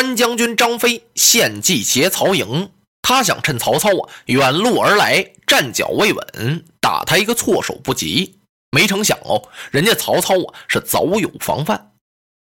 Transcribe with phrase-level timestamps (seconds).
[0.00, 2.70] 三将军张飞献计劫曹营，
[3.02, 8.38] 他想趁曹操啊远路而来，站脚未稳，打他一个措手不及。
[8.70, 11.92] 没成想哦，人家曹操啊是早有防范。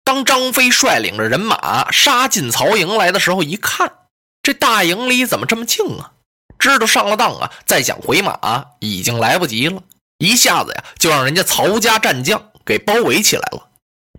[0.02, 3.92] 当张飞率领着人马杀进曹营来的时候，一看
[4.42, 6.12] 这大营里怎么这么静啊？
[6.58, 9.82] 知道上了当啊，再想回马已经来不及了。
[10.16, 13.68] 一下子呀，就让人家曹家战将给包围起来了。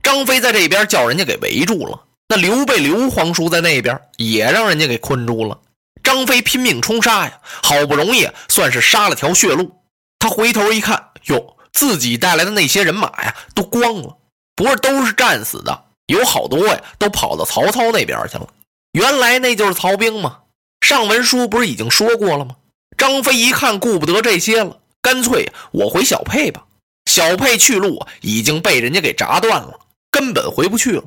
[0.04, 5.59] 张飞在这边叫人家给围住了，那刘备、刘皇叔在那边也让人家给困住了。
[6.04, 9.72] 张飞拼命冲杀呀，好不容易算是杀了条血路。
[10.20, 11.58] 他回头一看，哟。
[11.72, 14.16] 自己带来的那些人马呀，都光了，
[14.55, 18.48] 不是都是战死的，有好多呀，都跑到曹操那边去了。
[18.91, 20.38] 原来那就是曹兵嘛。
[20.82, 22.55] 上文书不是已经说过了吗？
[22.96, 26.63] 张飞一看顾不得这些了，干脆我回小沛吧。
[27.10, 29.79] 小沛去路已经被人家给炸断了，
[30.12, 31.04] 根本回不去了。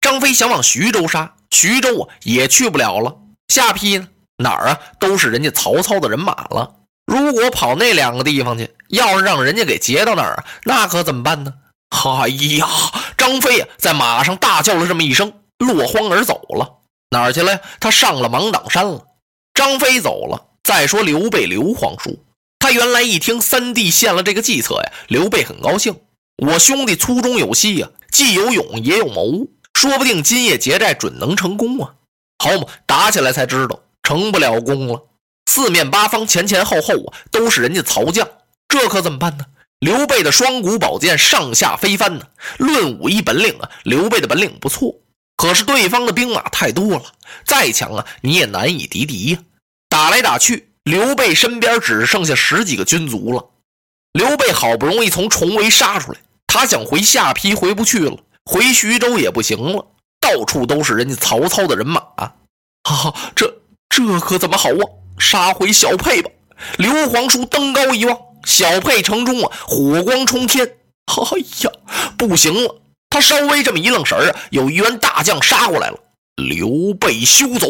[0.00, 3.16] 张飞想往徐州杀，徐州啊也去不了了。
[3.48, 6.74] 下邳呢，哪儿啊都是人家曹操的人马了。
[7.06, 11.52] 如果跑那两个地方去，要是让人家给劫到那儿，那可怎么办呢？
[11.90, 12.66] 哎呀，
[13.16, 16.80] 张飞，在马上大叫了这么一声，落荒而走了。
[17.10, 17.60] 哪儿去了？
[17.80, 19.04] 他上了芒砀山了。
[19.54, 20.44] 张飞走了。
[20.62, 22.22] 再说刘备、刘皇叔，
[22.58, 25.98] 他原来一听三弟献了这个计策呀，刘备很高兴。
[26.42, 29.46] 我兄弟粗中有细呀，既有勇也有谋，
[29.78, 31.94] 说不定今夜劫寨准能成功啊。
[32.42, 35.04] 好嘛，打起来才知道成不了功了。
[35.48, 38.26] 四面八方、前前后后啊，都是人家曹将，
[38.68, 39.44] 这可怎么办呢？
[39.78, 42.26] 刘备的双股宝剑上下飞翻呢。
[42.56, 44.96] 论武艺本领啊，刘备的本领不错，
[45.36, 47.04] 可是对方的兵马太多了，
[47.44, 49.38] 再强啊，你也难以敌敌呀。
[49.88, 53.50] 打来打去，刘备身边只剩下十几个军卒了。
[54.12, 56.18] 刘备好不容易从重围杀出来，
[56.48, 58.16] 他想回下邳，回不去了；
[58.50, 59.86] 回徐州也不行了，
[60.18, 62.00] 到处都是人家曹操的人马。
[62.16, 62.32] 啊，
[63.36, 63.60] 这
[63.90, 64.84] 这可怎么好啊？
[65.18, 66.30] 杀回小沛吧！
[66.78, 70.64] 刘皇叔登高一望，小沛城中啊，火光冲天。
[70.64, 71.70] 哎呀，
[72.16, 72.76] 不行了！
[73.10, 75.98] 他稍微这么一愣神啊，有一员大将杀过来了。
[76.36, 77.68] 刘备休走！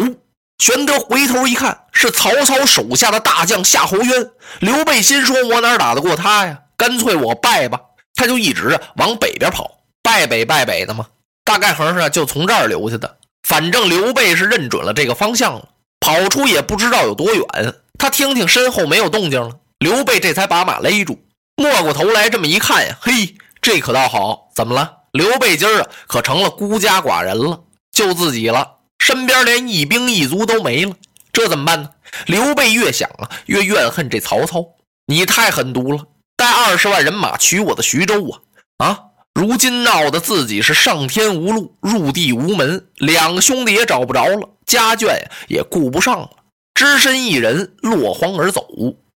[0.58, 4.30] 玄德回头一看，是曹操手下的大将夏侯渊。
[4.60, 6.60] 刘备心说：“我哪打得过他呀？
[6.76, 7.80] 干脆我败吧！”
[8.14, 9.77] 他就一直往北边跑，
[10.08, 11.06] 败北败北的嘛。
[11.44, 13.18] 大概横是就从这儿留下的。
[13.42, 15.68] 反正刘备是认准了这个方向了。
[16.00, 21.18] 跑出也不知道有多远，他听听身后没有动静了，刘备这才把马勒住，
[21.56, 24.94] 摸过头来这么一看呀，嘿，这可倒好，怎么了？
[25.12, 27.60] 刘备今儿啊可成了孤家寡人了，
[27.90, 30.94] 就自己了，身边连一兵一卒都没了，
[31.32, 31.90] 这怎么办呢？
[32.26, 34.64] 刘备越想啊越怨恨这曹操，
[35.06, 36.04] 你太狠毒了，
[36.36, 39.00] 带二十万人马取我的徐州啊啊！
[39.34, 44.48] 如今闹得自己是上天无路，入地无门，两个兄弟也找不着了。
[44.66, 45.16] 家眷
[45.48, 46.30] 也顾不上了，
[46.74, 48.66] 只身一人落荒而走。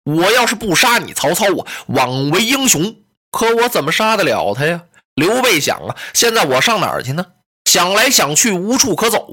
[0.05, 2.95] 我要是不杀你曹操啊，枉为英雄。
[3.31, 4.83] 可我怎么杀得了他呀？
[5.15, 7.25] 刘备想啊，现在我上哪儿去呢？
[7.65, 9.27] 想来想去无处可走。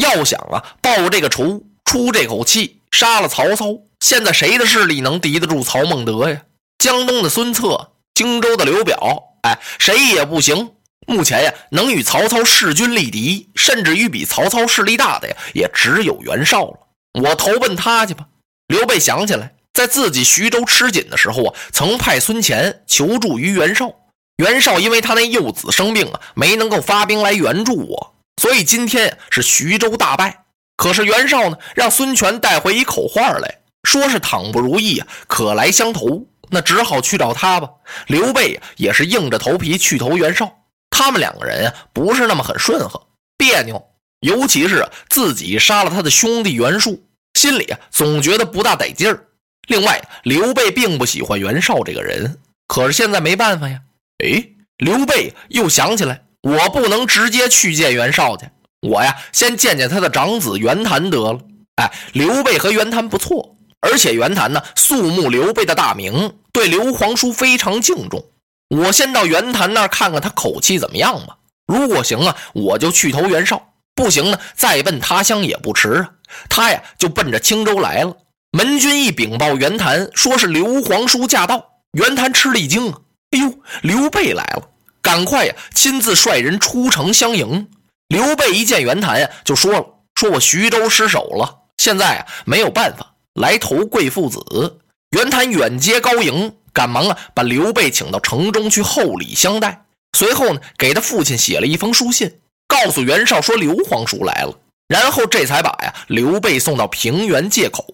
[0.00, 3.66] 要想啊报这个仇，出这口气，杀了曹操，
[4.00, 6.42] 现在谁的势力能敌得住曹孟德呀？
[6.78, 10.72] 江东的孙策，荆州的刘表，哎，谁也不行。
[11.06, 16.78] 目前呀，能与曹操势均力敌，甚至于比曹操势力大的呀，也只有袁绍了。
[17.20, 18.26] 我投奔他去吧。
[18.68, 23.92] 刘备想起来，在自己徐州吃紧的时候啊，曾派孙乾求助于袁绍。
[24.36, 30.44] 袁绍因为他那幼子生病啊，没能够发兵来援助我，所以今天是徐州大败。
[30.76, 36.26] 可是袁绍呢，让孙权带回一口话来说是倘不如意啊，可来相投。
[36.50, 37.70] 那只好去找他吧。
[38.06, 40.52] 刘备也是硬着头皮去投袁绍。
[40.90, 43.06] 他们两个人呀，不是那么很顺和，
[43.38, 43.82] 别扭。
[44.20, 47.02] 尤其是自己杀了他的兄弟袁术，
[47.34, 49.24] 心里啊总觉得不大得劲儿。
[49.68, 53.80] 另外，刘备并不喜欢袁绍这个人，可是现在没办法呀。
[54.22, 54.44] 哎，
[54.76, 58.46] 刘备又想起来，我不能直接去见袁绍去，
[58.82, 61.40] 我呀先见见他的长子袁谭得了。
[61.76, 68.24] 哎，刘备和袁谭不错，而且袁谭呢肃穆刘备的大名，对刘皇叔非常敬重。
[68.68, 71.36] 我先到袁谭那儿看看他口气怎么样吧。
[71.66, 73.56] 如果行啊，我就去投袁绍；
[73.94, 76.10] 不行呢，再奔他乡也不迟啊。
[76.48, 78.16] 他呀，就奔着青州来了。
[78.52, 81.64] 门军一禀报袁谭，说是刘皇叔驾到。
[81.92, 82.98] 袁谭吃了一惊啊，
[83.30, 84.68] 哎呦，刘备来了！
[85.02, 87.68] 赶快呀，亲自率人出城相迎。
[88.08, 89.84] 刘备一见袁谭呀，就说了
[90.14, 94.78] ：“说我徐州失守了，现在啊没有办法来投贵父子。”
[95.16, 96.54] 袁谭远接高迎。
[96.72, 99.86] 赶忙啊，把刘备请到城中去厚礼相待。
[100.16, 102.38] 随后呢，给他父亲写了一封书信，
[102.68, 104.56] 告诉袁绍说刘皇叔来了。
[104.86, 107.84] 然后这才把呀刘备送到平原界口。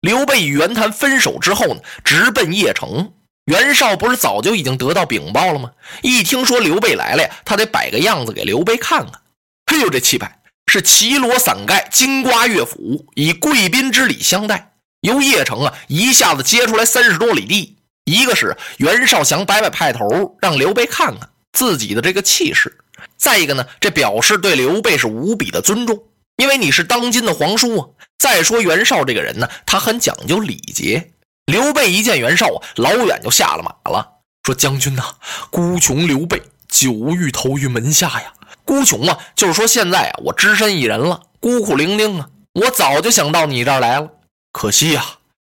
[0.00, 3.12] 刘备与袁谭分手之后呢，直奔邺城。
[3.44, 5.70] 袁绍不是早就已经得到禀报了吗？
[6.02, 9.22] 一听说刘备来了呀，他得摆个样子给刘备看看。
[9.66, 10.37] 嘿呦，这气派！
[10.68, 14.74] 是绮罗伞盖，金瓜乐府，以贵宾之礼相待。
[15.00, 17.76] 由邺城啊，一下子接出来三十多里地。
[18.04, 22.70] 一个是袁绍想摆摆派头，让刘备看看自己的这个气势；
[23.16, 26.02] 再一个呢，这表示对刘备是无比的尊重，
[26.36, 27.88] 因为你是当今的皇叔啊。
[28.18, 31.12] 再说袁绍这个人呢，他很讲究礼节。
[31.46, 34.06] 刘备一见袁绍啊，老远就下了马了，
[34.44, 35.04] 说：“将军呐，
[35.50, 38.32] 孤穷刘备久欲投于门下呀。
[38.68, 42.28] 孤穷啊，就是说现在啊，我只身一人了，孤苦伶仃啊。
[42.52, 44.10] 我早就想到你这儿来了，
[44.52, 45.02] 可惜呀，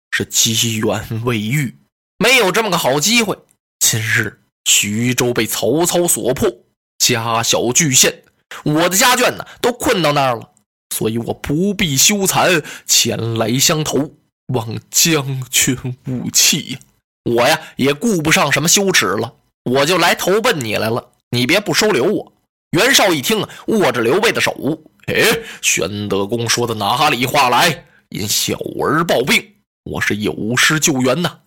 [0.09, 1.75] 是机缘未遇，
[2.17, 3.37] 没有这么个好机会。
[3.79, 6.49] 今日徐州被曹操所破，
[6.97, 8.23] 家小巨献，
[8.63, 10.49] 我的家眷呢都困到那儿了，
[10.95, 14.15] 所以我不必羞惭，前来相投。”
[14.51, 15.77] 望将军
[16.07, 16.79] 勿气呀！
[17.23, 21.11] 我呀也顾不上什么羞耻了，我就来投奔你来了。
[21.29, 22.33] 你别不收留我。
[22.71, 25.13] 袁绍一听，握着刘备的手，哎，
[25.61, 27.85] 玄德公说的哪里话来？
[28.07, 31.39] 因小儿抱病，我是有失救援呐，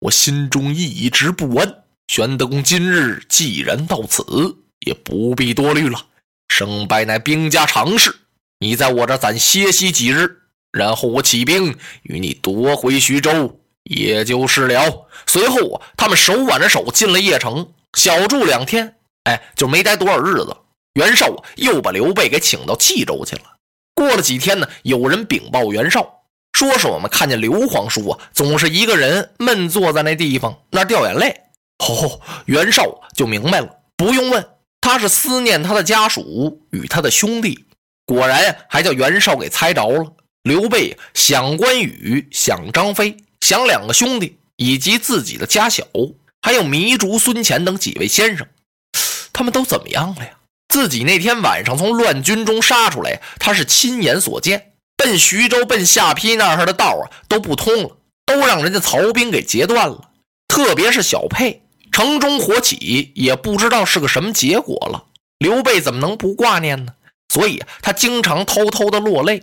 [0.00, 1.82] 我心中一直不安。
[2.08, 4.24] 玄德公今日既然到此，
[4.86, 6.00] 也不必多虑了。
[6.48, 8.16] 胜败乃兵家常事，
[8.58, 10.38] 你在我这暂歇息几日。
[10.72, 15.08] 然后我起兵与你夺回徐州，也就是了。
[15.26, 20.56] 随后啊，他们手挽着手进了邺城，小住两天，哎，就没待多少日子。
[20.94, 23.42] 袁绍，又把刘备给请到冀州去了。
[23.94, 26.22] 过了几天呢，有人禀报袁绍，
[26.52, 31.40] 说是我们看见刘皇叔啊，总是一个人闷坐在那地方，那掉眼泪。
[31.78, 34.44] 哦，袁绍就明白了，不用问，
[34.80, 37.66] 他是思念他的家属与他的兄弟。
[38.04, 40.12] 果然呀，还叫袁绍给猜着了。
[40.42, 45.84] 刘备想关羽，想张飞，想两个兄弟，以及自己的家小，
[46.42, 48.46] 还有糜竺、孙乾等几位先生，
[49.32, 50.30] 他们都怎么样了呀？
[50.70, 60.10] 自己那天晚上从乱军中杀出来，他是亲眼所见，奔徐州、奔下邳那儿的道啊都不通了，都让人家曹兵给截断了。
[60.46, 65.04] 特别是小沛，城中火起，也不知道是个什么结果了。
[65.38, 66.94] 刘备怎么能不挂念呢？
[67.32, 69.42] 所以他经常偷偷的落泪。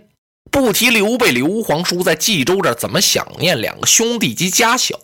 [0.50, 4.97] 不提刘备、刘皇叔在冀州这怎么想念两个兄弟及家小。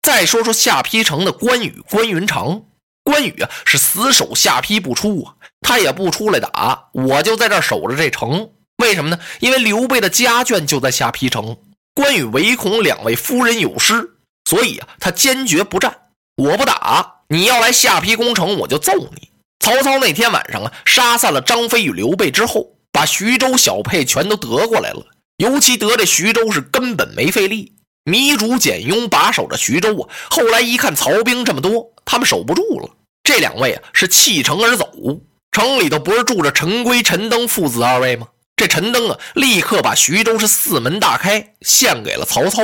[0.00, 2.62] 再说说下邳城的关羽、关云长。
[3.02, 5.35] 关羽啊是死守下邳不出啊，
[5.68, 8.50] 他也不出来打，我就在这守着这城。
[8.76, 9.18] 为什么呢？
[9.40, 11.56] 因为刘备的家眷就在下邳城，
[11.92, 14.10] 关羽唯恐两位夫人有失，
[14.44, 15.92] 所以啊他坚决不战。
[16.36, 19.28] 我不打，你要来下邳攻城，我就揍你。
[19.58, 22.74] 曹操那天晚上啊杀散了张飞与刘备之后。
[22.92, 25.04] 把徐州小沛全都得过来了，
[25.36, 27.74] 尤其得这徐州是根本没费力。
[28.06, 32.88] 糜竺、简雍把守着徐州啊，后来一看曹兵这么多，他们守不住了。
[33.22, 34.90] 这两位啊是弃城而走。
[35.50, 38.28] 城里头不是住着陈规、陈登父子二位吗？
[38.56, 42.62] 这陈登啊，立刻把徐州是四门大开，献给了曹操。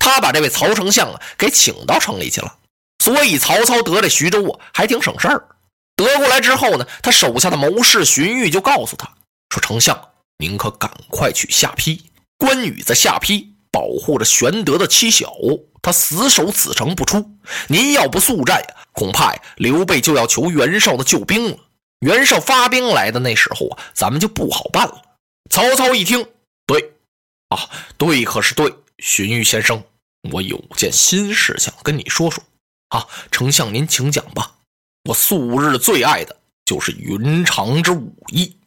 [0.00, 2.56] 他把这位曹丞相啊给请到城里去了，
[3.02, 5.48] 所以曹操得这徐州啊还挺省事儿。
[5.94, 9.08] 得过来之后呢，他手下的谋士荀彧就告诉他。
[9.50, 9.96] 说丞相，
[10.38, 12.00] 您可赶快去下邳。
[12.36, 15.32] 关羽在下邳保护着玄德的妻小，
[15.82, 17.30] 他死守此城不出。
[17.68, 21.56] 您要不速战呀，恐怕呀刘备就要求袁绍的救兵了。
[22.00, 25.02] 袁绍发兵来的那时候啊，咱们就不好办了。
[25.50, 26.26] 曹操一听，
[26.66, 26.92] 对，
[27.48, 28.74] 啊，对，可是对。
[28.98, 29.84] 荀彧先生，
[30.32, 32.42] 我有件心事想跟你说说。
[32.88, 34.56] 啊，丞相您请讲吧。
[35.04, 38.58] 我素日最爱的就是云长之武艺。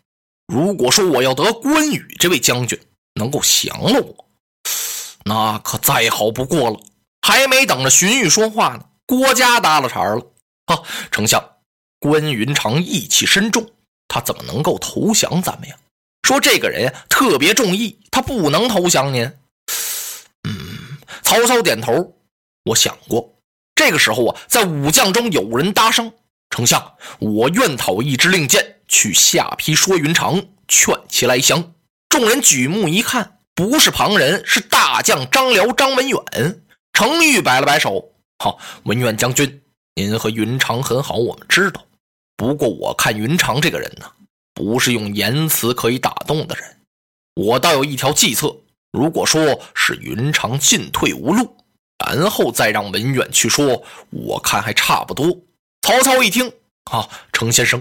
[0.47, 2.79] 如果说我要得关羽这位将军
[3.15, 4.25] 能够降了我，
[5.25, 6.79] 那可再好不过了。
[7.21, 10.25] 还没等着荀彧说话呢，郭嘉搭了茬了
[10.67, 10.79] ：“啊，
[11.11, 11.43] 丞相，
[12.01, 13.69] 关云长义气深重，
[14.07, 15.75] 他怎么能够投降咱们呀？
[16.23, 19.31] 说这个人呀特别重义，他不能投降您。”
[20.49, 22.15] 嗯，曹操点头。
[22.65, 23.35] 我想过，
[23.75, 26.11] 这个时候啊，在武将中有人搭声
[26.49, 31.73] ：“丞相，我愿讨一支令箭。”去下邳说云长，劝其来降。
[32.09, 36.19] 众人举目一看，不是旁人，是大将张辽张文远。
[36.91, 38.11] 程昱摆了摆手
[38.43, 39.61] ：“好，文远将军，
[39.95, 41.85] 您和云长很好，我们知道。
[42.41, 44.11] 不过我看云长这个人呢，
[44.55, 46.65] 不是用言辞可以打动的人。
[47.35, 48.51] 我倒有一条计策，
[48.91, 51.55] 如果说是云长进退无路，
[52.03, 55.27] 然后再让文远去说，我看还差不多。”
[55.85, 56.51] 曹操一听
[56.91, 57.79] ：“啊，程先生。”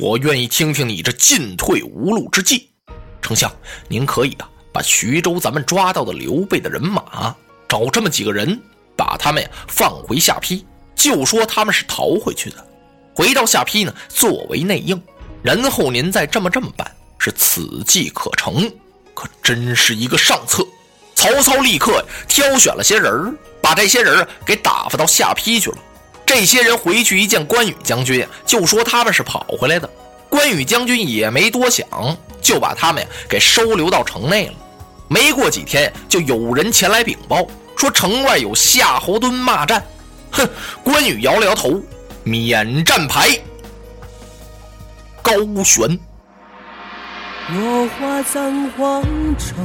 [0.00, 2.72] 我愿意听听你这进退无路之计。
[3.20, 3.54] 丞相，
[3.86, 7.36] 您可以啊，把徐州咱们抓到的刘备的人马，
[7.68, 8.60] 找这么几个人，
[8.96, 10.64] 把他们呀放回下邳，
[10.96, 12.66] 就说他们是逃回去的，
[13.14, 15.00] 回到下邳呢，作为内应，
[15.42, 18.70] 然后您再这么这么办，是此计可成。
[19.14, 20.66] 可真是一个上策。
[21.14, 25.76] 曹操立刻挑选了些人把这些人给打发到下邳去了。
[26.24, 29.88] 这些人回去一见关羽将军，就说他们是跑回来的。
[30.28, 31.86] 关羽将军也没多想，
[32.40, 34.54] 就把他们呀给收留到城内了。
[35.08, 39.84] 没过几天，就有人前来禀报，说城外有夏侯惇骂战。
[40.30, 40.48] 哼！
[40.82, 41.80] 关羽摇了摇头，
[42.24, 43.28] 免战牌。
[45.22, 45.32] 高
[45.64, 45.98] 悬。
[47.48, 49.02] 落花葬黄
[49.36, 49.56] 冢，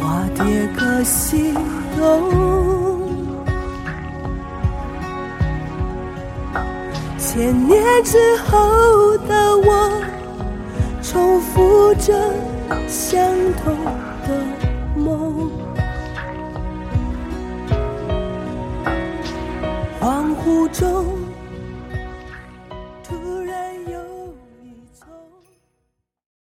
[0.00, 0.44] 花蝶
[0.76, 1.52] 各西
[1.96, 2.32] 东。
[7.18, 10.02] 千年之后的我，
[11.02, 12.14] 重复着
[12.88, 13.20] 相
[13.62, 13.76] 同
[20.68, 21.15] 中。